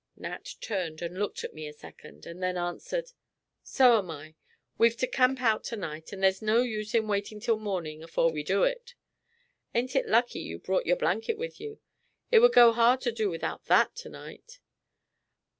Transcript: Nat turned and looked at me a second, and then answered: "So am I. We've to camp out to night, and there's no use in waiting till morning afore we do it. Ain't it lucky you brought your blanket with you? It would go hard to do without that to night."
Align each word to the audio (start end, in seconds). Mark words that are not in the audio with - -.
Nat 0.15 0.55
turned 0.61 0.99
and 1.03 1.19
looked 1.19 1.43
at 1.43 1.53
me 1.53 1.67
a 1.67 1.73
second, 1.73 2.25
and 2.25 2.41
then 2.41 2.57
answered: 2.57 3.11
"So 3.61 3.99
am 3.99 4.09
I. 4.09 4.33
We've 4.75 4.97
to 4.97 5.05
camp 5.05 5.39
out 5.43 5.63
to 5.65 5.75
night, 5.75 6.11
and 6.11 6.23
there's 6.23 6.41
no 6.41 6.63
use 6.63 6.95
in 6.95 7.07
waiting 7.07 7.39
till 7.39 7.59
morning 7.59 8.01
afore 8.01 8.31
we 8.31 8.41
do 8.41 8.63
it. 8.63 8.95
Ain't 9.75 9.95
it 9.95 10.07
lucky 10.09 10.39
you 10.39 10.57
brought 10.57 10.87
your 10.87 10.97
blanket 10.97 11.37
with 11.37 11.59
you? 11.61 11.77
It 12.31 12.39
would 12.39 12.51
go 12.53 12.71
hard 12.73 12.99
to 13.01 13.11
do 13.11 13.29
without 13.29 13.65
that 13.65 13.95
to 13.97 14.09
night." 14.09 14.57